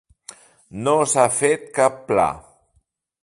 [0.85, 2.27] No s'ha fet cap pla.